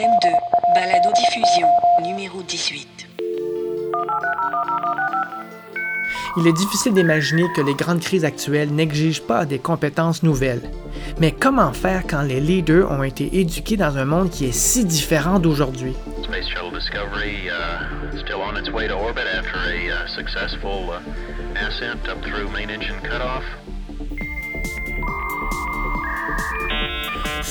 [0.00, 0.28] M2,
[0.74, 1.68] balado diffusion,
[2.02, 3.06] numéro 18.
[6.38, 10.62] Il est difficile d'imaginer que les grandes crises actuelles n'exigent pas des compétences nouvelles.
[11.18, 14.86] Mais comment faire quand les leaders ont été éduqués dans un monde qui est si
[14.86, 15.94] différent d'aujourd'hui?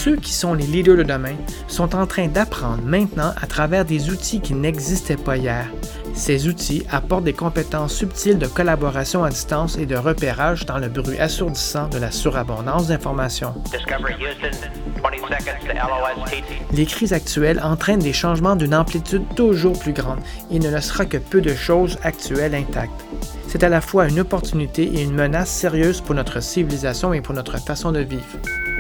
[0.02, 1.36] Ceux qui sont les leaders de demain
[1.68, 5.66] sont en train d'apprendre maintenant à travers des outils qui n'existaient pas hier.
[6.14, 10.88] Ces outils apportent des compétences subtiles de collaboration à distance et de repérage dans le
[10.88, 13.54] bruit assourdissant de la surabondance d'informations.
[13.74, 14.58] Discovery Houston,
[15.04, 16.44] 20 seconds to LOST.
[16.72, 20.20] Les crises actuelles entraînent des changements d'une amplitude toujours plus grande.
[20.50, 23.06] Il ne laissera que peu de choses actuelles intactes.
[23.50, 27.36] C'est à la fois une opportunité et une menace sérieuse pour notre civilisation et pour
[27.36, 28.40] notre façon de vivre.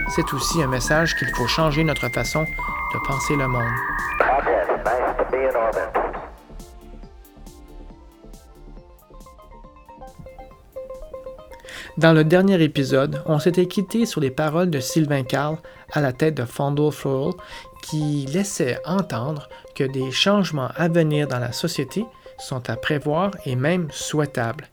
[0.09, 3.61] C'est aussi un message qu'il faut changer notre façon de penser le monde.
[11.97, 15.57] Dans le dernier épisode, on s'était quitté sur les paroles de Sylvain Carl
[15.91, 17.33] à la tête de Fondle Floral
[17.83, 22.05] qui laissait entendre que des changements à venir dans la société
[22.37, 24.69] sont à prévoir et même souhaitables.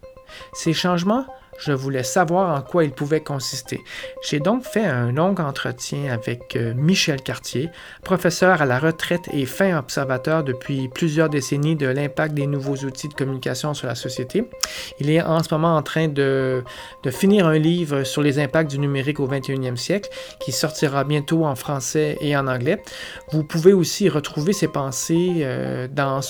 [0.53, 1.27] Ces changements,
[1.59, 3.81] je voulais savoir en quoi ils pouvaient consister.
[4.23, 7.71] J'ai donc fait un long entretien avec euh, Michel Cartier,
[8.03, 13.09] professeur à la retraite et fin observateur depuis plusieurs décennies de l'impact des nouveaux outils
[13.09, 14.45] de communication sur la société.
[15.01, 16.63] Il est en ce moment en train de,
[17.11, 21.55] finir un livre sur les impacts du numérique au 21e siècle qui sortira bientôt en
[21.55, 22.83] français et en anglais.
[23.31, 26.21] Vous pouvez aussi retrouver ses pensées euh, dans,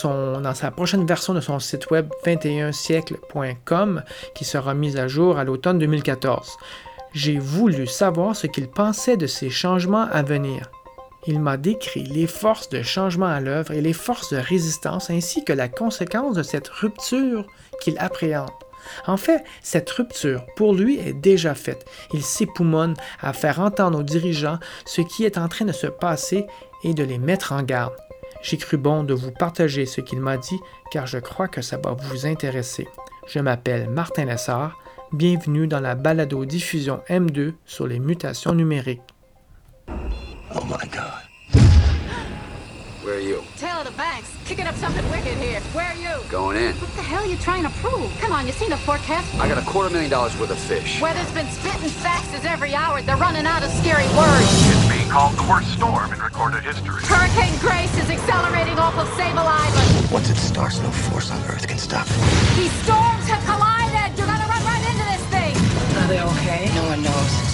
[0.41, 4.03] dans sa prochaine version de son site web 21siècle.com
[4.35, 6.59] qui sera mise à jour à l'automne 2014.
[7.13, 10.71] J'ai voulu savoir ce qu'il pensait de ces changements à venir.
[11.27, 15.45] Il m'a décrit les forces de changement à l'œuvre et les forces de résistance ainsi
[15.45, 17.47] que la conséquence de cette rupture
[17.81, 18.51] qu'il appréhende.
[19.07, 21.87] En fait, cette rupture, pour lui, est déjà faite.
[22.13, 26.47] Il s'époumonne à faire entendre aux dirigeants ce qui est en train de se passer
[26.85, 27.97] et de les mettre en garde.
[28.43, 30.61] J'ai cru bon de vous partager ce qu'il m'a dit
[30.93, 32.87] car je crois que ça va vous intéresser.
[33.27, 34.79] Je m'appelle Martin Lessard.
[35.13, 39.01] Bienvenue dans la balado-diffusion M2 sur les mutations numériques.
[39.89, 41.23] Oh my god.
[43.05, 43.39] Where are you?
[43.39, 44.35] Of the banks.
[44.47, 45.61] Kicking up something wicked here.
[45.73, 46.17] Where are you?
[46.29, 46.73] Going in.
[46.81, 48.11] What the hell are you trying to prove?
[48.21, 49.39] Come on, you seen the forecast?
[49.39, 51.01] I got a quarter million dollars worth of fish.
[51.01, 53.01] Weather's been spitting faxes every hour.
[53.03, 54.51] They're running out of scary words.
[54.67, 57.01] It's being called the worst storm in recorded history.
[57.07, 60.11] Hurricane Grace is accelerating off of Sable Island.
[60.11, 62.57] Once it starts, no force on Earth can stop it.
[62.57, 63.86] These storms have collided.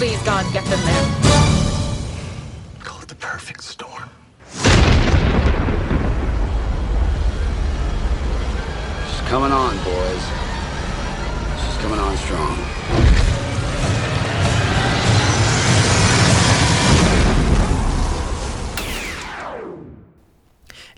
[0.03, 1.05] Please, God, get them there.
[2.83, 4.09] Call it the perfect storm.
[9.07, 10.23] She's coming on, boys.
[11.57, 12.57] She's coming on strong.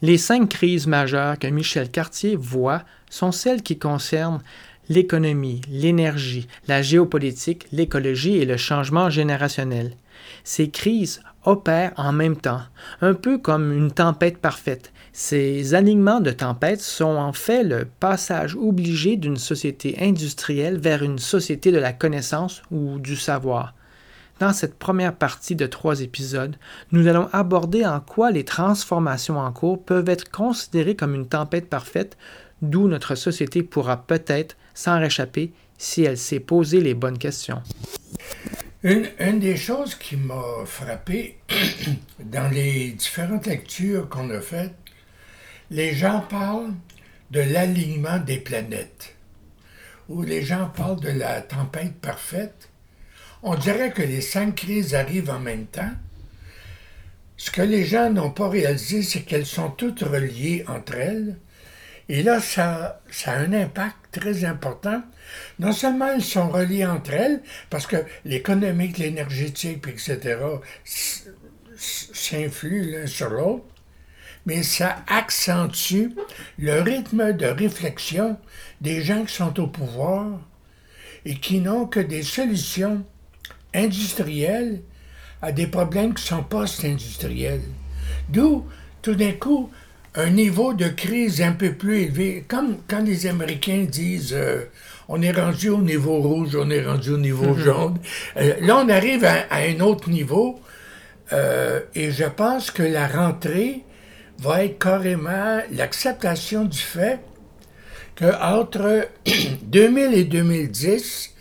[0.02, 4.42] Les cinq crises majeures que Michel Cartier voit sont celles qui concernent
[4.90, 9.96] l'économie, l'énergie, la géopolitique, l'écologie et le changement générationnel.
[10.44, 12.62] Ces crises opèrent en même temps,
[13.02, 14.92] un peu comme une tempête parfaite.
[15.14, 21.20] Ces alignements de tempêtes sont en fait le passage obligé d'une société industrielle vers une
[21.20, 23.74] société de la connaissance ou du savoir.
[24.40, 26.58] Dans cette première partie de trois épisodes,
[26.92, 31.70] nous allons aborder en quoi les transformations en cours peuvent être considérées comme une tempête
[31.70, 32.18] parfaite,
[32.62, 37.64] d'où notre société pourra peut-être s'en réchapper si elle s'est posé les bonnes questions.
[38.84, 41.40] Une, une des choses qui m'a frappé
[42.20, 44.76] dans les différentes lectures qu'on a faites,
[45.72, 46.74] les gens parlent
[47.32, 49.16] de l'alignement des planètes,
[50.08, 52.70] ou les gens parlent de la tempête parfaite.
[53.42, 55.92] On dirait que les cinq crises arrivent en même temps.
[57.38, 61.38] Ce que les gens n'ont pas réalisé, c'est qu'elles sont toutes reliées entre elles.
[62.08, 65.02] Et là, ça, a un impact très important.
[65.60, 70.38] Non seulement elles sont reliées entre elles, parce que l'économique, l'énergétique, etc.,
[71.76, 73.66] s'influent l'un sur l'autre,
[74.46, 76.10] mais ça accentue
[76.60, 78.38] le rythme de réflexion
[78.82, 80.40] des gens qui sont au pouvoir
[81.26, 83.04] et qui n'ont que des solutions
[83.74, 84.82] industrielles
[85.42, 87.64] à des problèmes qui sont post-industriels.
[88.30, 88.66] D'où,
[89.02, 89.72] tout d'un coup,
[90.16, 92.46] un niveau de crise un peu plus élevé.
[92.48, 94.66] Comme quand les Américains disent euh,
[95.08, 97.98] on est rendu au niveau rouge, on est rendu au niveau jaune.
[98.38, 100.60] Euh, là, on arrive à, à un autre niveau.
[101.34, 103.84] euh, et je pense que la rentrée
[104.40, 107.20] va être carrément l'acceptation du fait
[108.16, 109.08] qu'entre
[109.64, 111.34] 2000 et 2010,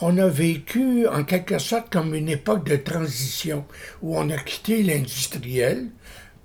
[0.00, 3.64] on a vécu en quelque sorte comme une époque de transition
[4.02, 5.86] où on a quitté l'industriel,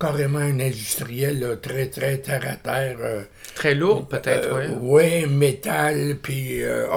[0.01, 2.97] carrément un industriel là, très, très terre à terre.
[3.01, 3.23] euh,
[3.55, 5.27] Très lourd, peut-être, euh, oui.
[5.27, 6.87] métal, puis euh,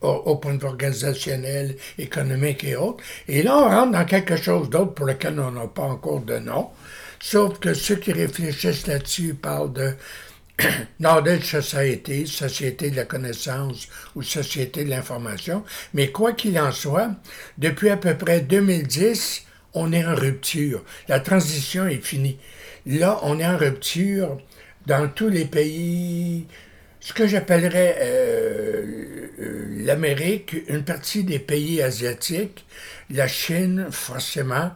[0.00, 3.02] au point de vue organisationnel, économique et autres.
[3.28, 6.38] Et là, on rentre dans quelque chose d'autre pour lequel on n'a pas encore de
[6.38, 6.68] nom.
[7.20, 9.92] Sauf que ceux qui réfléchissent là-dessus parlent de
[11.00, 15.64] Knowledge Society, Société de la connaissance ou Société de l'information.
[15.94, 17.10] Mais quoi qu'il en soit,
[17.58, 20.84] depuis à peu près 2010, on est en rupture.
[21.08, 22.38] La transition est finie.
[22.86, 24.38] Là, on est en rupture
[24.86, 26.46] dans tous les pays,
[27.00, 32.64] ce que j'appellerais euh, euh, l'Amérique, une partie des pays asiatiques,
[33.10, 34.72] la Chine, forcément,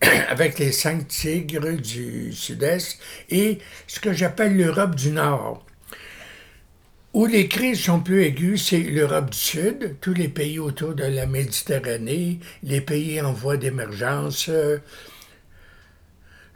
[0.28, 2.98] avec les cinq tigres du sud-est,
[3.30, 5.65] et ce que j'appelle l'Europe du Nord.
[7.16, 11.02] Où les crises sont plus aiguës, c'est l'Europe du Sud, tous les pays autour de
[11.02, 14.48] la Méditerranée, les pays en voie d'émergence.
[14.48, 14.78] euh,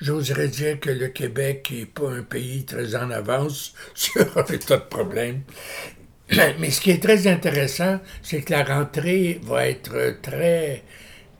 [0.00, 4.76] J'oserais dire que le Québec n'est pas un pays très en avance sur un tas
[4.78, 5.42] de problèmes.
[6.58, 10.84] Mais ce qui est très intéressant, c'est que la rentrée va être très,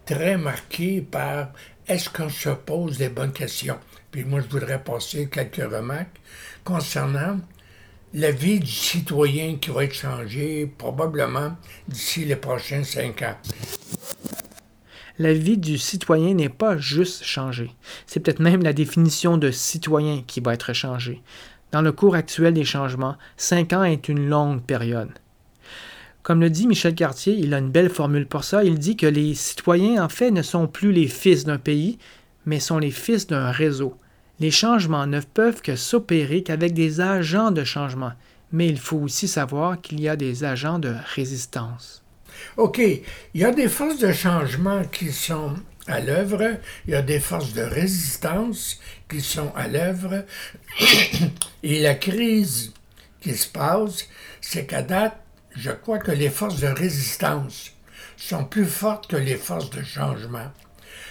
[0.07, 1.53] très marquée par
[1.89, 3.79] est-ce qu'on se pose des bonnes questions.
[4.11, 6.21] Puis moi, je voudrais passer quelques remarques
[6.65, 7.41] concernant
[8.13, 13.37] la vie du citoyen qui va être changée probablement d'ici les prochains cinq ans.
[15.19, 17.71] La vie du citoyen n'est pas juste changée.
[18.07, 21.23] C'est peut-être même la définition de citoyen qui va être changée.
[21.73, 25.11] Dans le cours actuel des changements, cinq ans est une longue période.
[26.23, 28.65] Comme le dit Michel Cartier, il a une belle formule pour ça.
[28.65, 31.99] Il dit que les citoyens, en fait, ne sont plus les fils d'un pays,
[32.45, 33.97] mais sont les fils d'un réseau.
[34.41, 38.13] Les changements ne peuvent que s'opérer qu'avec des agents de changement,
[38.53, 42.03] mais il faut aussi savoir qu'il y a des agents de résistance.
[42.57, 45.57] OK, il y a des forces de changement qui sont
[45.87, 50.25] à l'œuvre, il y a des forces de résistance qui sont à l'œuvre,
[51.63, 52.73] et la crise
[53.21, 54.09] qui se passe,
[54.41, 55.21] c'est qu'à date,
[55.55, 57.73] je crois que les forces de résistance
[58.17, 60.51] sont plus fortes que les forces de changement.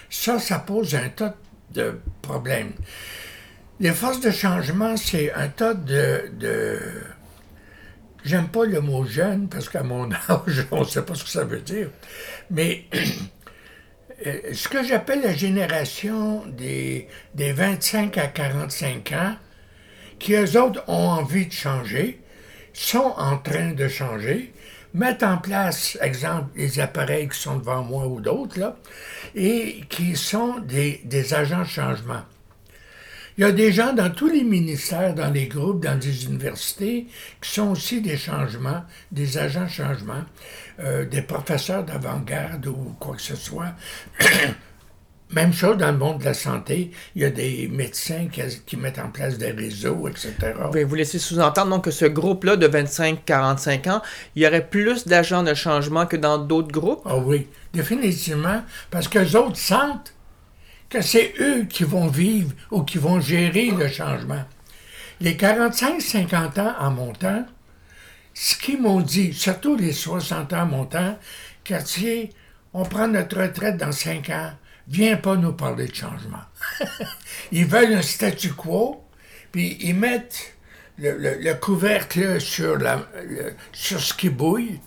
[0.10, 1.36] Ça, ça pose un tas de
[2.22, 2.74] problèmes.
[3.80, 6.80] Les forces de changement, c'est un tas de, de
[8.26, 11.30] J'aime pas le mot jeune parce qu'à mon âge, on ne sait pas ce que
[11.30, 11.90] ça veut dire.
[12.52, 12.86] Mais
[14.28, 19.36] euh, ce que j'appelle la génération des, des 25 à 45 ans,
[20.20, 22.20] qui eux autres ont envie de changer,
[22.74, 24.54] sont en train de changer,
[24.94, 28.76] mettent en place, exemple, les appareils qui sont devant moi ou d'autres,
[29.36, 32.22] et qui sont des, agents de changement.
[33.38, 37.08] Il y a des gens dans tous les ministères, dans les groupes, dans des universités,
[37.42, 40.24] qui sont aussi des changements, des agents de changement,
[40.80, 43.74] euh, des professeurs d'avant-garde ou quoi que ce soit.
[45.32, 48.78] Même chose dans le monde de la santé, il y a des médecins qui, qui
[48.78, 50.34] mettent en place des réseaux, etc.
[50.88, 54.02] Vous laisser sous-entendre donc que ce groupe-là de 25-45 ans,
[54.36, 57.02] il y aurait plus d'agents de changement que dans d'autres groupes?
[57.06, 60.14] Ah oui, définitivement, parce que les autres sentent
[60.90, 64.44] que c'est eux qui vont vivre ou qui vont gérer le changement.
[65.22, 67.46] Les 45-50 ans en montant,
[68.34, 71.20] ce qu'ils m'ont dit, surtout les 60 ans en montant,
[71.64, 72.32] Cartier,
[72.74, 74.52] on prend notre retraite dans 5 ans,
[74.90, 76.44] viens pas nous parler de changement.
[77.52, 79.04] ils veulent un statu quo,
[79.52, 80.56] puis ils mettent
[80.98, 82.78] le, le- le couvercle sur,
[83.74, 84.80] ce qui bouille,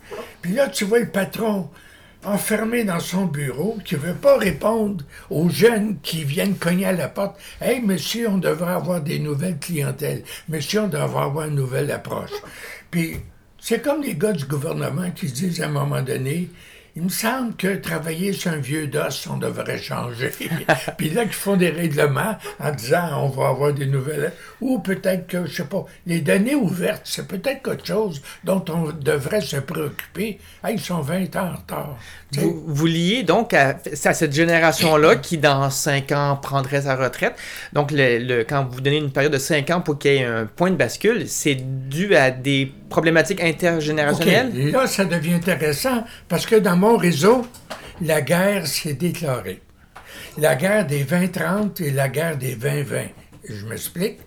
[0.43, 1.71] puis là, tu vois le patron
[2.25, 7.09] enfermé dans son bureau, qui veut pas répondre aux jeunes qui viennent cogner à la
[7.09, 7.37] porte.
[7.61, 10.23] Hey, monsieur, on devrait avoir des nouvelles clientèles.
[10.49, 12.31] Monsieur, on devrait avoir une nouvelle approche.
[12.93, 13.17] Puis,
[13.59, 16.49] c'est comme les gars du gouvernement qui se disent à un moment donné,
[16.95, 20.31] il me semble que travailler sur un vieux dos, on devrait changer.
[20.99, 24.33] Puis là, qu'ils font des règlements en disant on va avoir des nouvelles.
[24.61, 28.93] Ou peut-être que, je sais pas, les données ouvertes, c'est peut-être quelque chose dont on
[28.93, 30.39] devrait se préoccuper.
[30.63, 31.97] Hey, ils sont 20 ans en retard.
[32.33, 37.37] Vous, vous liez donc à, cette génération-là qui, dans 5 ans, prendrait sa retraite.
[37.73, 40.25] Donc, le, le- quand vous donnez une période de 5 ans pour qu'il y ait
[40.25, 41.57] un point de bascule, c'est
[41.89, 44.71] dû à des problématiques OK, intergénérationnelles.
[44.71, 47.47] là, ça devient intéressant parce que dans mon réseau,
[48.01, 49.61] la guerre s'est déclarée.
[50.39, 53.09] La guerre des 20-30 et la guerre des 20-20.
[53.49, 54.19] Je m'explique.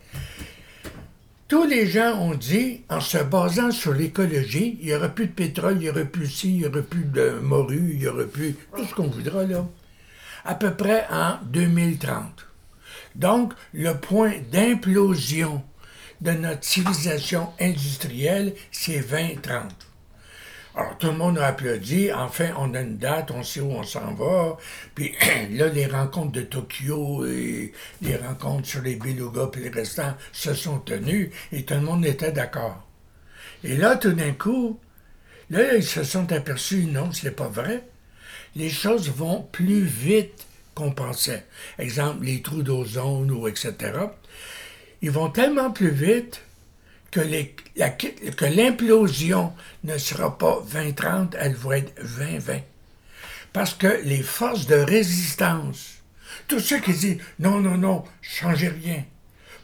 [1.47, 5.31] Tous les gens ont dit, en se basant sur l'écologie, il n'y aurait plus de
[5.31, 8.25] pétrole, il n'y aurait plus ci, il n'y aurait plus de morue, il n'y aurait
[8.25, 9.63] plus tout ce qu'on voudra là,
[10.43, 12.47] à peu près en 2030.
[13.15, 15.61] Donc, le point d'implosion
[16.21, 19.85] de notre civilisation industrielle, c'est 2030.
[20.77, 22.11] Alors, tout le monde a applaudi.
[22.11, 24.57] Enfin, on a une date, on sait où on s'en va.
[24.93, 25.13] Puis
[25.51, 30.53] là, les rencontres de Tokyo et les rencontres sur les Beluga et les restants se
[30.53, 32.85] sont tenues et tout le monde était d'accord.
[33.63, 34.77] Et là, tout d'un coup,
[35.49, 37.83] là, ils se sont aperçus, non, c'est pas vrai.
[38.55, 41.45] Les choses vont plus vite qu'on pensait.
[41.79, 43.73] Exemple, les trous d'ozone ou etc.
[45.01, 46.41] Ils vont tellement plus vite
[47.11, 52.61] que, l'implosion ne sera pas 20-30, elle va être 20-20.
[53.53, 56.01] Parce que les forces de résistance,
[56.47, 59.03] tous ceux qui disent non, non, non, changez rien.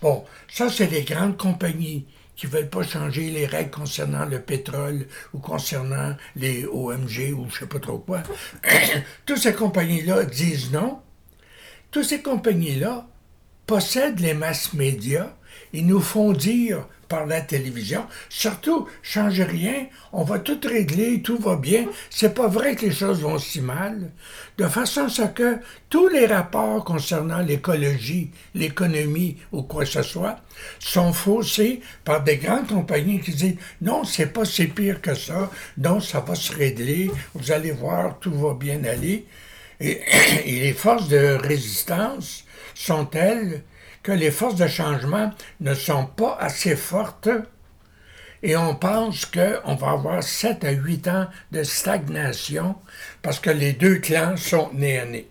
[0.01, 4.41] Bon, ça, c'est les grandes compagnies qui ne veulent pas changer les règles concernant le
[4.41, 8.23] pétrole ou concernant les OMG ou je sais pas trop quoi.
[9.25, 11.01] Toutes ces compagnies-là disent non.
[11.91, 13.05] Toutes ces compagnies-là
[13.71, 15.29] possèdent les masses médias.
[15.71, 21.37] Ils nous font dire par la télévision, surtout, changez rien, on va tout régler, tout
[21.37, 21.85] va bien.
[22.09, 24.11] C'est pas vrai que les choses vont si mal.
[24.57, 25.59] De façon à ce que
[25.89, 30.41] tous les rapports concernant l'écologie, l'économie ou quoi que ce soit
[30.79, 35.49] sont faussés par des grandes compagnies qui disent non, c'est pas si pire que ça,
[35.77, 39.25] non, ça va se régler, vous allez voir, tout va bien aller.
[39.81, 40.01] Et,
[40.45, 42.45] et les forces de résistance
[42.75, 43.63] sont telles
[44.03, 47.29] que les forces de changement ne sont pas assez fortes
[48.43, 52.75] et on pense qu'on va avoir 7 à 8 ans de stagnation
[53.21, 55.27] parce que les deux clans sont nés à nez.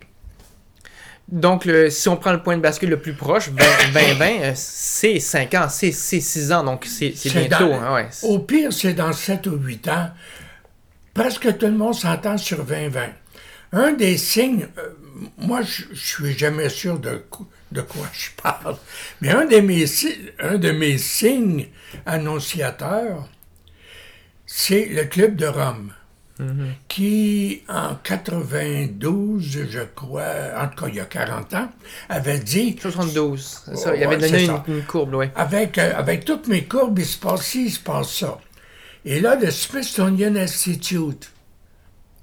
[1.28, 5.21] Donc, le- si on prend le point de bascule le plus proche, 2020, euh, c'est
[5.21, 7.14] 5 ans, c'est 6 ans, donc c'est
[7.49, 7.69] bientôt.
[7.69, 8.09] dans- hein, ouais.
[8.23, 10.11] Au pire, c'est dans 7 ou 8 ans.
[11.14, 13.00] Presque tout le monde s'entend sur 2020.
[13.72, 14.88] Un des signes, euh,
[15.38, 17.22] moi je je suis jamais sûr de,
[17.82, 18.76] quoi je parle,
[19.20, 21.68] mais un de mes, si- un de mes signes
[22.06, 23.28] annonciateurs,
[24.46, 25.92] c'est le Club de Rome,
[26.88, 30.24] qui en 92, je crois,
[30.58, 31.68] en tout cas il y a 40 ans,
[32.08, 33.90] avait dit 72, c'est ça.
[33.90, 35.30] Ouais, Il avait donné une, courbe, ouais.
[35.36, 38.38] avec, euh, avec toutes mes courbes, il se passe ci, il se passe ça.
[39.04, 41.30] Et là, le Smithsonian Institute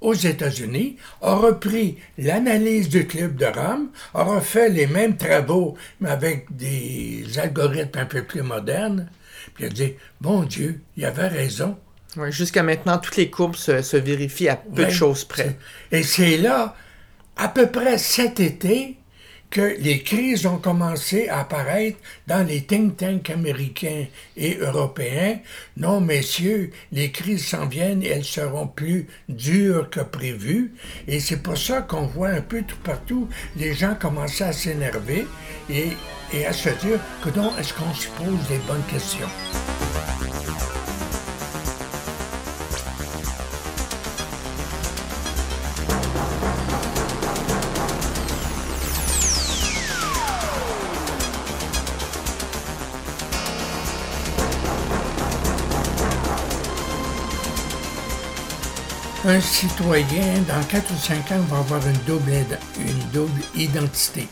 [0.00, 6.10] aux États-Unis a repris l'analyse du Club de Rome, a refait les mêmes travaux, mais
[6.10, 9.08] avec des algorithmes un peu plus modernes,
[9.54, 11.76] puis a dit, bon Dieu, il avait raison.
[12.16, 15.58] Ouais, Jusqu'à maintenant, toutes les courbes se, se vérifient à peu de choses près.
[15.92, 16.74] Et c'est là,
[17.36, 18.96] à peu près cet été,
[19.50, 25.38] que les crises ont commencé à apparaître dans les think tanks américains et européens.
[25.76, 30.72] Non, messieurs, les crises s'en viennent et elles seront plus dures que prévu.
[31.06, 35.26] Et c'est pour ça qu'on voit un peu tout partout les gens commencer à s'énerver
[35.70, 35.92] et,
[36.46, 39.28] à se dire que donc, est-ce qu'on se pose les bonnes questions?
[59.28, 64.26] Un citoyen, dans 4 ou 5 ans, va avoir une double, id- une double identité.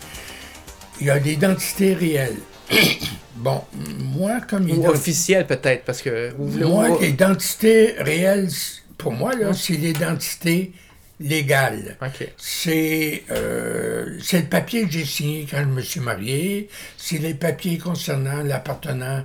[1.00, 2.36] Il y a l'identité réelle.
[3.36, 3.62] bon,
[3.98, 6.32] moi, comme Ou identi- officiel, peut-être, parce que...
[6.38, 8.48] ou- moi, ou- l'identité réelle,
[8.96, 10.72] pour moi, là, c'est l'identité
[11.20, 11.96] légale.
[12.02, 12.28] OK.
[12.38, 16.68] C'est euh, c'est le papier que j'ai signé quand je me suis marié.
[16.98, 19.24] C'est les papiers concernant l'appartenant-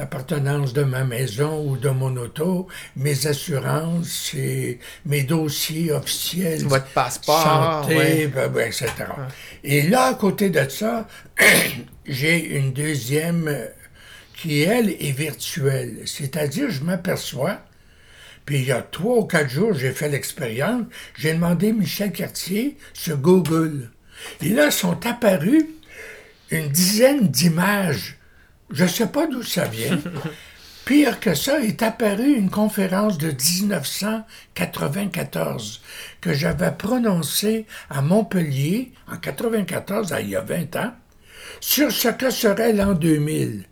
[0.00, 4.34] l'appartenance de ma maison ou de mon auto, mes assurances,
[5.04, 6.64] mes dossiers officiels.
[6.64, 7.42] Votre passeport,
[7.82, 8.26] Santé, ouais.
[8.28, 8.88] ben, ben, etc.
[9.62, 11.06] Et là, à côté de ça,
[12.06, 13.54] j'ai une deuxième
[14.38, 15.98] qui, elle, est virtuelle.
[16.06, 17.60] C'est-à-dire, je m'aperçois
[18.46, 20.84] puis il y a trois ou quatre jours, j'ai fait l'expérience.
[21.16, 23.90] J'ai demandé Michel Cartier sur Google.
[24.42, 25.66] Et là, sont apparus
[26.50, 28.16] une dizaine d'images.
[28.72, 29.98] Je ne sais pas d'où ça vient.
[30.84, 35.82] Pire que ça, est apparue une conférence de 1994
[36.20, 40.92] que j'avais prononcée à Montpellier en 94, il y a 20 ans,
[41.60, 43.66] sur ce que serait l'an 2000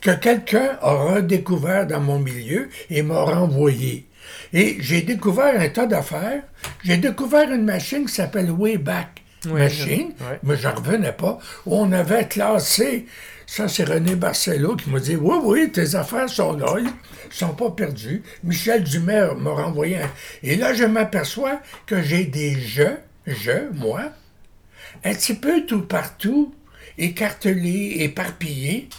[0.00, 4.08] que quelqu'un a redécouvert dans mon milieu et m'a renvoyé.
[4.52, 6.42] Et j'ai découvert un tas d'affaires.
[6.84, 10.12] J'ai découvert une machine qui s'appelle Wayback Machine,
[10.42, 13.06] mais je revenais pas, où on avait classé,
[13.48, 16.90] ça c'est René Barcelo qui m'a dit, oui, oui, tes affaires sont là, ils
[17.30, 18.22] sont pas perdues.
[18.44, 20.10] Michel Dumer m'a renvoyé un...
[20.42, 24.12] Et là, je m'aperçois que j'ai des jeux, je, moi,
[25.02, 26.54] un petit peu tout partout
[26.98, 28.90] écartelés, éparpillés.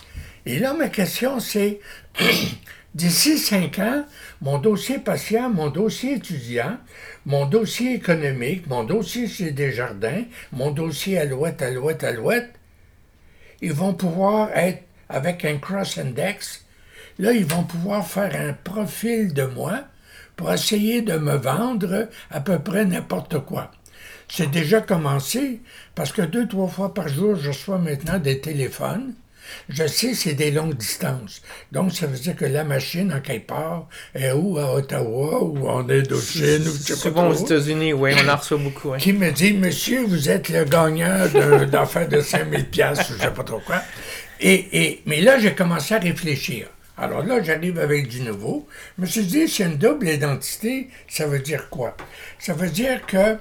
[0.47, 1.79] Et là, ma question, c'est,
[2.95, 4.03] d'ici cinq ans,
[4.41, 6.79] mon dossier patient, mon dossier étudiant,
[7.27, 12.58] mon dossier économique, mon dossier chez Desjardins, mon dossier Alouette, Alouette, Alouette,
[13.61, 16.65] ils vont pouvoir être avec un cross-index.
[17.17, 19.81] Là, ils vont pouvoir faire un profil de moi
[20.35, 23.71] pour essayer de me vendre à peu près n'importe quoi.
[24.29, 25.61] C'est déjà commencé
[25.95, 29.13] parce que deux, trois fois par jour, je reçois maintenant des téléphones.
[29.69, 31.41] Je sais, c'est des longues distances.
[31.71, 35.67] Donc, ça veut dire que la machine, en quelque part, est où à Ottawa ou
[35.67, 38.95] en Indochine ou je sais pas Souvent aux trop, États-Unis, oui, on en reçoit beaucoup.
[38.97, 43.21] qui me dit, monsieur, vous êtes le gagnant d'un- d'affaires de 5000 pièces ou je
[43.23, 43.81] sais pas trop quoi.
[44.39, 46.67] Et, et, mais là, j'ai commencé à réfléchir.
[46.97, 48.67] Alors là, j'arrive avec du nouveau.
[48.97, 51.95] Je me suis dit, c'est une double identité, ça veut dire quoi?
[52.39, 53.37] Ça veut dire que,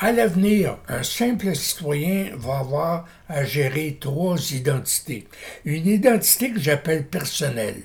[0.00, 5.26] à l'avenir, un simple citoyen va avoir à gérer trois identités.
[5.64, 7.82] Une identité que j'appelle personnelle.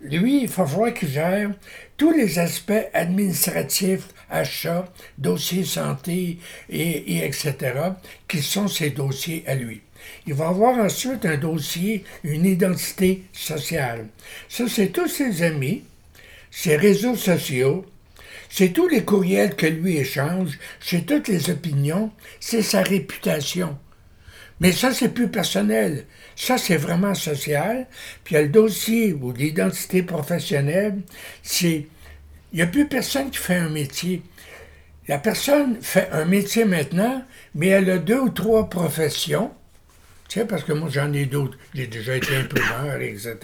[0.00, 1.50] Lui, il va falloir qu'il gère
[1.96, 6.38] tous les aspects administratifs, achats, dossiers santé
[6.70, 7.54] et, et etc.,
[8.26, 9.82] qui sont ses dossiers à lui.
[10.26, 14.08] Il va avoir ensuite un dossier, une identité sociale.
[14.48, 15.84] Ça, c'est tous ses amis,
[16.50, 17.84] ses réseaux sociaux,
[18.54, 23.78] c'est tous les courriels que lui échange, c'est toutes les opinions, c'est sa réputation.
[24.60, 26.04] Mais ça, c'est plus personnel.
[26.36, 27.86] Ça, c'est vraiment social.
[28.22, 30.98] Puis il y a le dossier ou l'identité professionnelle,
[31.42, 31.86] c'est...
[32.52, 34.22] Il n'y a plus personne qui fait un métier.
[35.08, 39.50] La personne fait un métier maintenant, mais elle a deux ou trois professions.
[40.28, 41.56] Tu sais, parce que moi, j'en ai d'autres.
[41.74, 43.38] J'ai déjà été imprimeur, etc.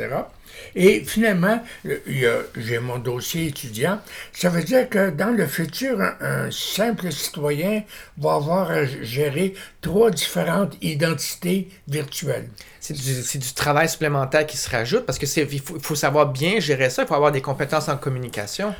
[0.74, 4.00] Et finalement, j'ai mon dossier étudiant.
[4.32, 7.82] Ça veut dire que dans le futur, un, un simple citoyen
[8.18, 12.48] va avoir à gérer trois différentes identités virtuelles.
[12.80, 17.02] C'est du, travail supplémentaire qui se rajoute parce que il faut, savoir bien gérer ça,
[17.02, 18.74] il faut avoir des compétences en communication.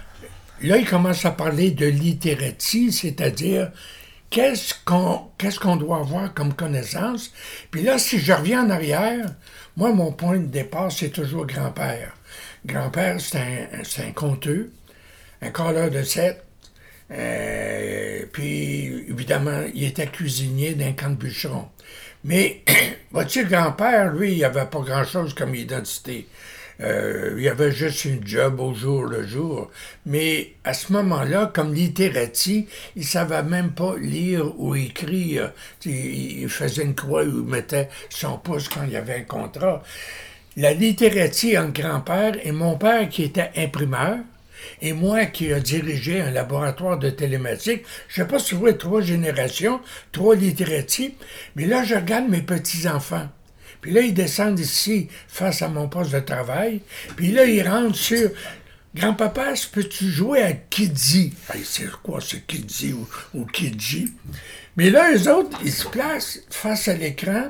[0.63, 3.71] Là, il commence à parler de littératie, c'est-à-dire
[4.31, 7.33] qu'est-ce qu'on qu'est-ce qu'on doit avoir comme connaissance.
[7.71, 9.27] Puis là, si je reviens en arrière,
[9.79, 12.13] moi, mon point de départ, c'est toujours grand-père.
[12.67, 16.43] Grand-père, c'est un, c'est un colleur de sept.
[17.13, 21.69] euh, puis, évidemment, il était cuisinier d'un camp de bûcheron.
[22.25, 22.65] Mais,
[23.13, 26.27] vois-tu, grand-père, lui, il avait pas grand-chose comme identité.
[26.81, 29.71] Euh, il y avait juste une job au jour le jour.
[30.07, 35.53] Mais à ce moment-là, comme littératie, il savait même pas lire ou écrire.
[35.85, 39.83] Il, faisait une croix où mettait son pouce quand il y avait un contrat.
[40.57, 44.19] La littératie entre grand-père et mon père qui était imprimeur,
[44.83, 48.77] et moi qui a dirigé un laboratoire de télématique, je sais pas si vous voyez
[48.77, 51.15] trois générations, trois littératies,
[51.55, 53.29] mais là, je regarde mes petits-enfants.
[53.81, 56.81] Puis là, ils descendent ici face à mon poste de travail.
[57.17, 58.31] Puis là, ils rentrent sur
[58.95, 61.35] Grand-papa, peux-tu jouer à Kidzi?
[61.53, 62.95] Hey, c'est quoi ce Kidzi
[63.35, 64.13] ou, Kidji?
[64.77, 67.45] Mais là, eux autres, ils se placent face à l'écran.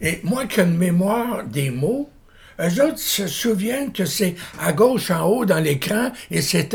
[0.00, 2.10] Et moi qui ai une mémoire des mots,
[2.58, 6.74] eux autres se souviennent que c'est à gauche en haut dans l'écran et c'est.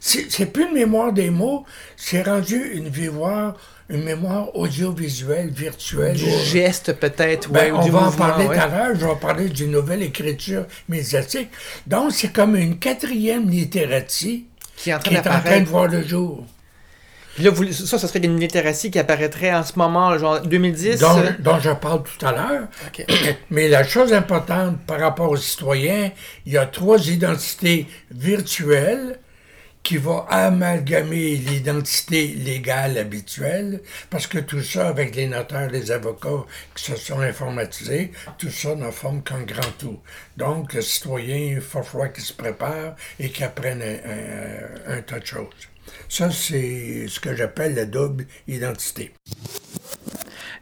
[0.00, 3.56] C'est c'est plus une mémoire des mots, c'est rendu une mémoire,
[3.90, 6.14] une mémoire audiovisuelle, virtuelle.
[6.16, 9.16] Du geste peut-être, Ben, ouais, ou on va en parler tout à l'heure, je vais
[9.20, 11.48] parler d'une nouvelle écriture médiatique.
[11.86, 14.46] Donc, c'est comme une quatrième littératie
[14.76, 15.64] Qui est en train qui est en train d'apparaître.
[15.64, 16.44] de voir le jour.
[17.34, 20.98] Puis là, vous- ça, ça serait une littératie qui apparaîtrait en ce moment, genre 2010.
[21.00, 22.66] dont, euh, dont je parle tout à l'heure.
[23.50, 26.10] Mais la chose importante par rapport aux citoyens,
[26.46, 29.18] il y a trois identités virtuelles
[29.88, 36.44] qui vont amalgamer l'identité légale habituelle, parce que tout ça, avec les notaires, les avocats
[36.74, 39.98] qui se sont informatisés, tout ça ne forme qu'un grand tout.
[40.36, 45.00] Donc, le citoyen, il faut falloir qu'il se prépare et qu'il apprenne un, un- un
[45.00, 45.48] tas de choses.
[46.06, 49.14] Ça, c'est ce que j'appelle la double identité.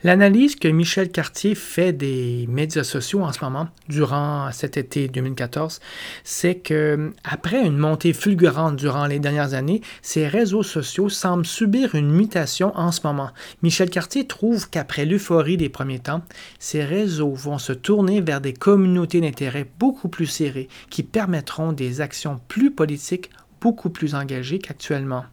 [0.06, 5.80] L'analyse que Michel Cartier fait des médias sociaux en ce moment, durant cet été 2014,
[6.22, 11.96] c'est que après une montée fulgurante durant les dernières années, ces réseaux sociaux semblent subir
[11.96, 13.32] une mutation en ce moment.
[13.64, 16.22] Michel Cartier trouve qu'après l'euphorie des premiers temps,
[16.60, 22.00] ces réseaux vont se tourner vers des communautés d'intérêt beaucoup plus serrées qui permettront des
[22.00, 25.24] actions plus politiques beaucoup plus engagées qu'actuellement.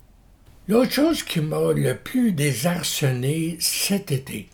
[0.67, 4.47] L'autre chose qui m'a le plus désarçonné cet été,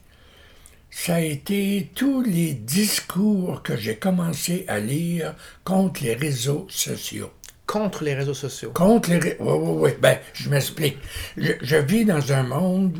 [0.91, 7.31] ça a été tous les discours que j'ai commencé à lire contre les réseaux sociaux.
[7.67, 8.71] Contre les réseaux sociaux.
[8.73, 9.19] Contre les...
[9.19, 9.91] ré- Oui, oui, oui.
[10.01, 10.97] Ben, je m'explique.
[11.37, 12.97] Je, je vis dans un monde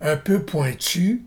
[0.00, 1.22] un peu pointu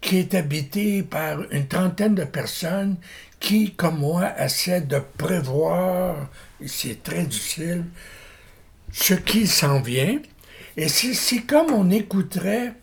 [0.00, 2.96] qui est habité par une trentaine de personnes
[3.40, 6.28] qui, comme moi, essaient de prévoir,
[6.64, 7.84] c'est très difficile,
[8.92, 10.20] ce qui s'en vient.
[10.76, 12.74] Et c'est comme on écouterait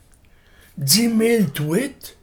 [0.78, 2.18] 10 000 tweets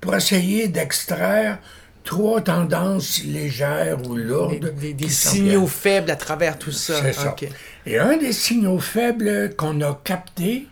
[0.00, 1.58] pour essayer d'extraire
[2.04, 4.74] trois tendances légères ou Des, lourdes.
[4.80, 7.00] des- signaux faibles à travers tout ça.
[7.02, 7.30] C'est ça.
[7.32, 7.46] Ok.
[7.86, 10.66] Et un des signaux faibles qu'on a capté,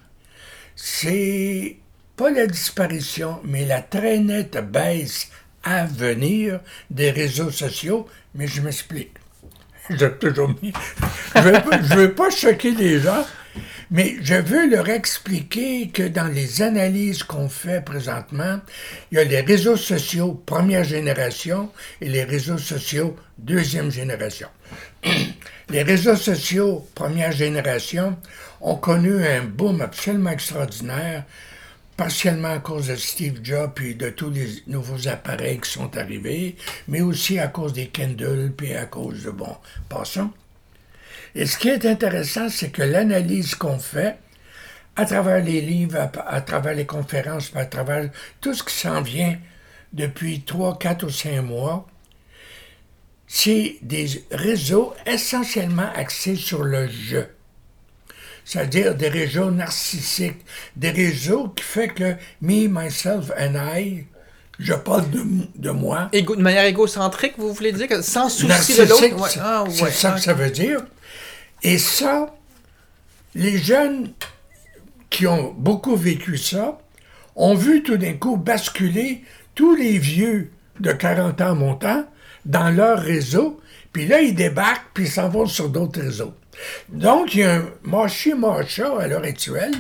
[0.75, 1.77] c'est
[2.17, 5.29] pas la disparition, mais la très nette baisse
[5.65, 6.61] à venir
[6.91, 8.07] des réseaux sociaux.
[8.35, 9.13] Mais je m'explique.
[9.91, 10.73] J'ai toujours mis.
[11.35, 13.27] Je ne veux pas choquer les gens,
[13.91, 18.61] mais je veux leur expliquer que dans les analyses qu'on fait présentement,
[19.11, 24.49] il y a les réseaux sociaux première génération et les réseaux sociaux deuxième génération.
[25.71, 28.17] Les réseaux sociaux première génération
[28.63, 31.25] ont connu un boom absolument extraordinaire,
[31.97, 36.57] partiellement à cause de Steve Jobs et de tous les nouveaux appareils qui sont arrivés,
[36.89, 39.57] mais aussi à cause des Kindle puis à cause de bon,
[39.89, 40.31] passons.
[41.35, 44.17] Et ce qui est intéressant, c'est que l'analyse qu'on fait,
[44.97, 48.11] à travers les livres, à, à travers les conférences, à travers
[48.41, 49.37] tout ce qui s'en vient
[49.93, 51.87] depuis trois, quatre ou cinq mois,
[53.27, 57.19] c'est des réseaux essentiellement axés sur le je.
[58.45, 60.39] C'est-à-dire des réseaux narcissiques,
[60.75, 64.07] des réseaux qui fait que me, myself and I,
[64.59, 65.23] je parle de,
[65.57, 66.09] de moi.
[66.13, 69.03] Égo- de manière égocentrique, vous voulez dire que sans souci de l'autre?
[69.23, 69.29] Ouais.
[69.41, 70.81] Ah, c'est ça que ça veut dire.
[71.63, 72.35] Et ça,
[73.35, 74.13] les jeunes
[75.11, 76.79] qui ont beaucoup vécu ça
[77.37, 79.23] ont vu tout d'un coup basculer
[79.55, 82.05] tous les vieux de 40 ans montant
[82.45, 83.61] dans leur réseau,
[83.93, 86.35] puis là, ils débarquent, puis ils s'en vont sur d'autres réseaux.
[86.89, 89.75] Donc, il y a un marché marcha à l'heure actuelle.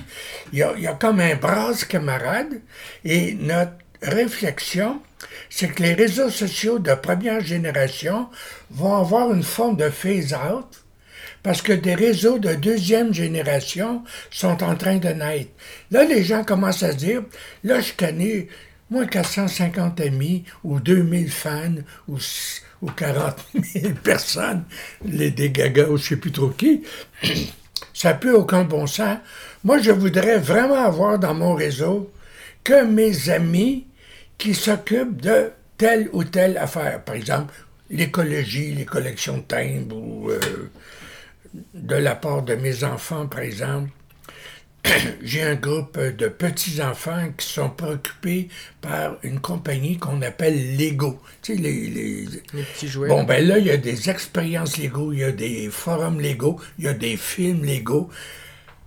[0.52, 2.60] Il y, a, il y a comme un brasse camarade.
[3.04, 5.00] Et notre réflexion,
[5.50, 8.28] c'est que les réseaux sociaux de première génération
[8.70, 10.84] vont avoir une forme de phase-out
[11.42, 15.50] parce que des réseaux de deuxième génération sont en train de naître.
[15.90, 17.22] Là, les gens commencent à dire,
[17.64, 18.48] là, je connais
[18.90, 21.74] moins 450 amis, ou 2000 fans,
[22.08, 23.36] ou, s- ou 40
[23.74, 24.64] 000 personnes,
[25.04, 26.82] les des gagas, ou je sais plus trop qui.
[27.94, 29.18] Ça plus aucun bon sens.
[29.64, 32.12] Moi, je voudrais vraiment avoir dans mon réseau
[32.62, 33.86] que mes amis
[34.38, 37.02] qui s'occupent de telle ou telle affaire.
[37.02, 37.52] Par exemple,
[37.90, 40.38] l'écologie, les collections de timbres, ou euh,
[41.74, 43.90] de la part de mes enfants, par exemple.
[45.22, 48.48] J'ai un groupe de petits-enfants qui sont préoccupés
[48.80, 51.20] par une compagnie qu'on appelle Lego.
[51.42, 53.08] Tu sais, les, les- Les petits jouets.
[53.08, 56.60] Bon, ben là, il y a des expériences Lego, il y a des forums Lego,
[56.78, 58.08] il y a des films Lego.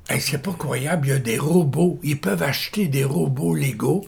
[0.10, 2.00] Hey, c'est pas croyable, il y a des robots.
[2.04, 4.06] Ils peuvent acheter des robots Lego.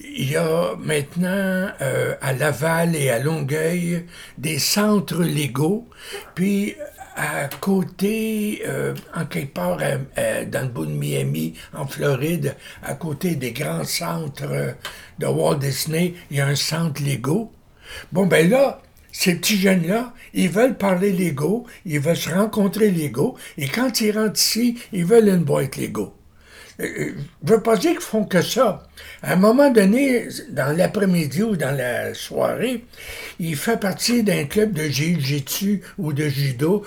[0.00, 4.04] Il y a maintenant euh, à Laval et à Longueuil
[4.38, 5.88] des centres Lego.
[6.34, 6.74] Puis
[7.20, 12.54] à côté, euh, en quelque part, à- à- dans le bout de Miami, en Floride,
[12.82, 14.72] à côté des grands centres euh,
[15.18, 17.52] de Walt Disney, il y a un centre Lego.
[18.12, 23.36] Bon, ben là, ces petits jeunes-là, ils veulent parler Lego, ils veulent se rencontrer Lego,
[23.56, 26.14] et quand ils rentrent ici, ils veulent une boîte Lego.
[26.80, 27.12] Euh,
[27.44, 28.88] Je veux pas dire qu'ils font que ça.
[29.22, 32.84] À un moment donné, dans l'après-midi ou dans la soirée,
[33.40, 36.84] il fait partie d'un club de jiu-jitsu ou de judo.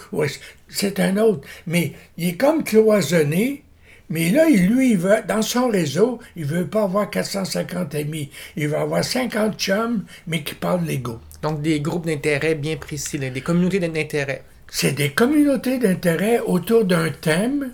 [0.69, 1.47] C'est un autre.
[1.67, 3.63] Mais il est comme cloisonné.
[4.09, 8.29] Mais là, lui, il veut, dans son réseau, il veut pas avoir 450 amis.
[8.57, 11.19] Il veut avoir 50 chums, mais qui parlent Lego.
[11.41, 14.43] Donc, des groupes d'intérêt bien précis, des communautés d'intérêt.
[14.69, 17.71] C'est des communautés d'intérêt autour d'un thème,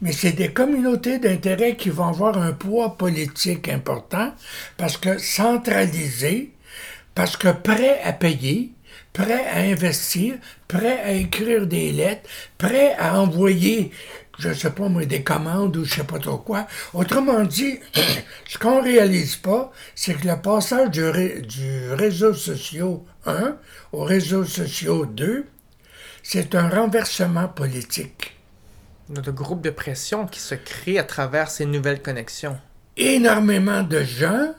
[0.00, 4.34] mais c'est des communautés d'intérêt qui vont avoir un poids politique important
[4.76, 6.52] parce que centralisé,
[7.14, 8.72] parce que prêt à payer,
[9.12, 10.34] prêt à investir,
[10.68, 12.28] prêt à écrire des lettres,
[12.58, 13.90] prêt à envoyer,
[14.38, 16.66] je sais pas moi, des commandes ou je sais pas trop quoi.
[16.92, 17.78] Autrement dit,
[18.48, 23.56] ce qu'on réalise pas, c'est que le passage du réseau social 1
[23.92, 25.46] au réseau social 2,
[26.22, 28.35] c'est un renversement politique.
[29.08, 32.58] De groupes de pression qui se créent à travers ces nouvelles connexions.
[32.96, 34.54] Énormément de gens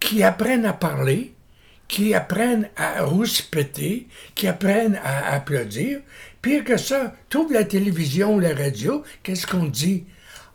[0.00, 1.34] qui apprennent à parler,
[1.88, 6.00] qui apprennent à rouspéter, qui apprennent à applaudir.
[6.42, 10.04] Pire que ça, trouve la télévision ou la radio, qu'est-ce qu'on dit?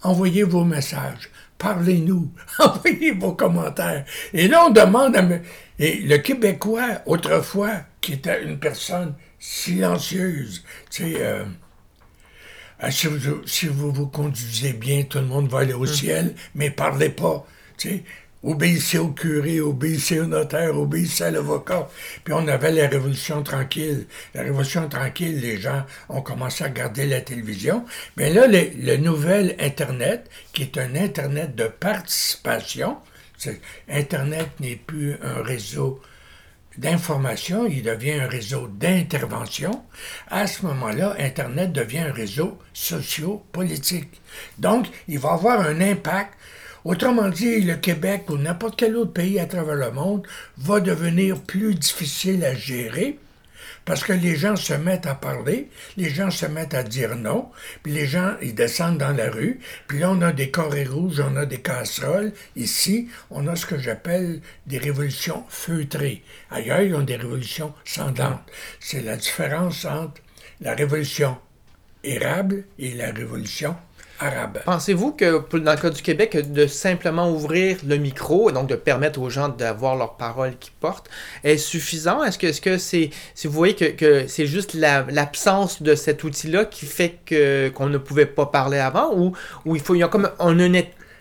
[0.03, 4.05] Envoyez vos messages, parlez-nous, envoyez vos commentaires.
[4.33, 5.21] Et là, on demande à...
[5.23, 5.39] me-
[5.79, 11.15] Et le Québécois, autrefois, qui était une personne silencieuse, tu sais...
[11.21, 11.45] euh,
[12.91, 16.69] si, vous, si vous vous conduisez bien, tout le monde va aller au ciel, mais
[16.69, 17.45] parlez pas.
[18.43, 21.87] Obéissez au curé, obéissez au notaire, obéissez à l'avocat.
[22.25, 24.05] Puis on avait la Révolution tranquille.
[24.33, 27.85] La Révolution tranquille, les gens ont commencé à regarder la télévision.
[28.17, 32.97] Mais là, le, le nouvel Internet, qui est un Internet de participation,
[33.89, 36.01] Internet n'est plus un réseau
[36.77, 39.83] d'information, il devient un réseau d'intervention.
[40.29, 44.21] À ce moment-là, Internet devient un réseau socio-politique.
[44.57, 46.33] Donc, il va avoir un impact.
[46.85, 51.39] Autrement dit, le Québec ou n'importe quel autre pays à travers le monde va devenir
[51.41, 53.19] plus difficile à gérer
[53.85, 57.51] parce que les gens se mettent à parler, les gens se mettent à dire non,
[57.81, 61.19] puis les gens, ils descendent dans la rue, puis là, on a des carrés rouges,
[61.19, 62.31] on a des casseroles.
[62.55, 66.23] Ici, on a ce que j'appelle des révolutions feutrées.
[66.49, 68.49] Ailleurs, ils ont des révolutions sanglantes.
[68.79, 70.21] C'est la différence entre
[70.61, 71.37] la révolution
[72.03, 73.75] érable et la révolution
[74.19, 74.59] arabe.
[74.65, 78.75] Pensez-vous que dans le cas du Québec, de simplement ouvrir le micro et donc de
[78.75, 81.09] permettre aux gens d'avoir leurs paroles qui portent
[81.43, 82.23] est suffisant?
[82.23, 85.95] Est-ce que est-ce que c'est si vous voyez que, que c'est juste la- l'absence de
[85.95, 89.33] cet outil-là qui fait que qu'on ne pouvait pas parler avant ou,
[89.65, 90.65] ou il faut il y a comme on a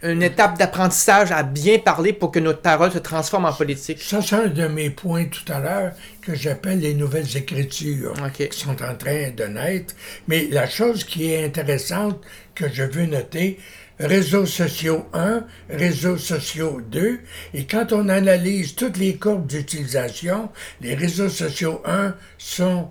[0.03, 4.01] une, étape d'apprentissage à bien parler pour que notre parole se transforme en politique?
[4.03, 8.49] Ça, c'est un de mes points tout à l'heure que j'appelle les nouvelles écritures qui
[8.51, 9.95] sont en train de naître.
[10.27, 12.21] Mais la chose qui est intéressante
[12.55, 13.59] que je veux noter,
[13.99, 17.21] réseaux sociaux 1, réseaux sociaux 2,
[17.55, 22.89] et quand on analyse toutes les courbes d'utilisation, les réseaux sociaux 1 sont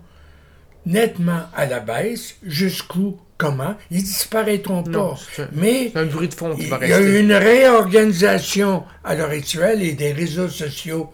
[0.86, 2.36] nettement à la baisse.
[2.44, 3.20] Jusqu'où?
[3.38, 3.76] Comment?
[3.90, 5.48] Ils disparaîtront Non, pas.
[5.54, 9.32] Mais C'est un bruit de fond qui il va y a une réorganisation à l'heure
[9.32, 11.12] actuelle et des réseaux sociaux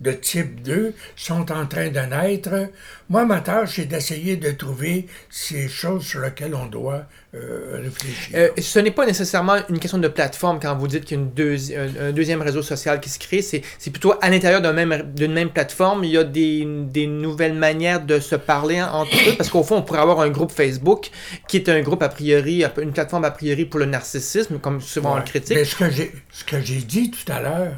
[0.00, 2.68] de type 2 sont en train de naître.
[3.08, 8.36] Moi, ma tâche est d'essayer de trouver ces choses sur lesquelles on doit euh, réfléchir.
[8.36, 11.24] Euh, ce n'est pas nécessairement une question de plateforme quand vous dites qu'il y a
[11.24, 13.42] une deuxi- un, un deuxième réseau social qui se crée.
[13.42, 17.54] C'est, c'est plutôt à l'intérieur même, d'une même plateforme, il y a des, des nouvelles
[17.54, 19.34] manières de se parler entre eux.
[19.36, 21.10] Parce qu'au fond, on pourrait avoir un groupe Facebook
[21.48, 25.14] qui est un groupe a priori, une plateforme a priori pour le narcissisme, comme souvent
[25.14, 25.56] on le critique.
[25.56, 27.72] Mais ce que j'ai ce que j'ai dit tout à l'heure,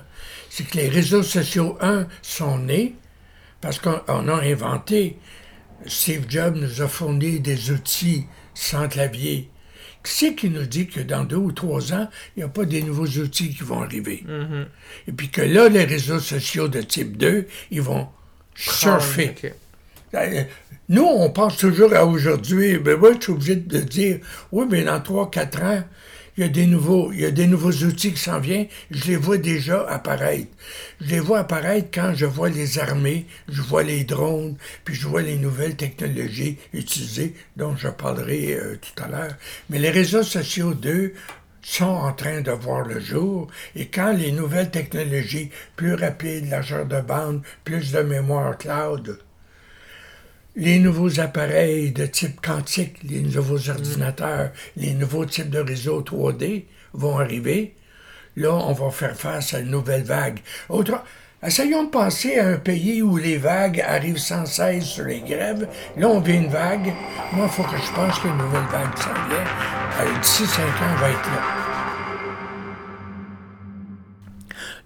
[0.51, 2.97] c'est que les réseaux sociaux, un, sont nés
[3.63, 5.17] parce qu'on on a inventé.
[5.87, 9.49] Steve Jobs nous a fourni des outils sans clavier.
[10.03, 12.65] Qui c'est qui nous dit que dans deux ou trois ans, il n'y a pas
[12.65, 14.25] des nouveaux outils qui vont arriver?
[15.07, 18.09] Et puis que là, les réseaux sociaux de type 2, ils vont
[18.55, 19.35] surfer.
[19.37, 19.53] Ok.
[20.15, 20.45] Euh,
[20.89, 22.79] Nous, on pense toujours à aujourd'hui.
[22.79, 24.19] Ben moi, je suis obligé de dire,
[24.53, 25.85] oui, mais dans 3-4 ans,
[26.37, 28.69] il y a des nouveaux, il y a des nouveaux outils qui s'en viennent.
[28.91, 30.49] Je les vois déjà apparaître.
[31.01, 35.07] Je les vois apparaître quand je vois les armées, je vois les drones, puis je
[35.07, 39.35] vois les nouvelles technologies utilisées, dont je parlerai euh, tout à l'heure.
[39.69, 41.15] Mais les réseaux sociaux, d'eux,
[41.63, 46.87] sont en train de voir le jour et quand les nouvelles technologies plus rapides, largeur
[46.87, 49.19] de bande, plus de mémoire cloud,
[50.57, 56.65] les nouveaux appareils de type quantique, les nouveaux ordinateurs, les nouveaux types de réseaux 3D
[56.93, 57.75] vont arriver,
[58.37, 60.41] là, on va faire face à une nouvelle vague.
[60.69, 61.03] Autre...
[61.43, 65.67] Essayons de penser à un pays où les vagues arrivent sans cesse sur les grèves.
[65.97, 66.93] Là, on vit une vague.
[67.33, 70.21] Moi, il faut que je pense qu'une nouvelle vague s'en vient.
[70.21, 71.43] D'ici cinq ans, on va être là.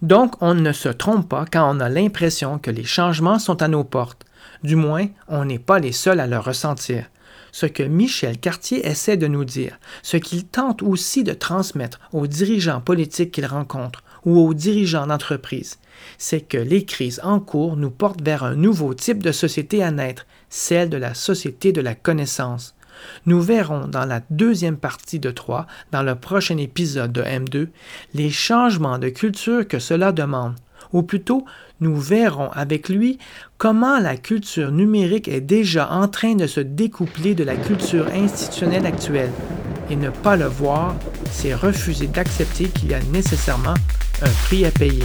[0.01, 3.67] Donc, on ne se trompe pas quand on a l'impression que les changements sont à
[3.67, 4.24] nos portes.
[4.65, 7.05] Du moins, on n'est pas les seuls à le ressentir.
[7.53, 12.27] Ce que Michel Cartier essaie de nous dire, ce qu'il tente aussi de transmettre aux
[12.27, 15.79] dirigeants politiques qu'il rencontre ou aux dirigeants d'entreprise,
[16.17, 19.91] c'est que les crises en cours nous portent vers un nouveau type de société à
[19.91, 22.75] naître, celle de la société de la connaissance.
[23.27, 27.69] Nous verrons dans la deuxième partie de 3, dans le prochain épisode de M2,
[28.15, 30.55] les changements de culture que cela demande.
[30.95, 31.45] Ou plutôt,
[31.81, 33.19] nous verrons avec lui
[33.59, 38.87] comment la culture numérique est déjà en train de se découpler de la culture institutionnelle
[38.87, 39.33] actuelle.
[39.91, 40.95] Et ne pas le voir,
[41.33, 43.75] c'est refuser d'accepter qu'il y a nécessairement
[44.23, 45.03] un prix à payer.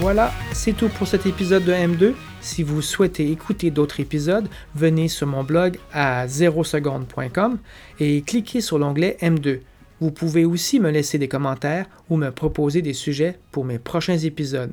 [0.00, 2.14] Voilà, c'est tout pour cet épisode de M2.
[2.40, 7.58] Si vous souhaitez écouter d'autres épisodes, venez sur mon blog à 0seconde.com
[8.00, 9.60] et cliquez sur l'onglet M2.
[10.00, 14.18] Vous pouvez aussi me laisser des commentaires ou me proposer des sujets pour mes prochains
[14.18, 14.72] épisodes.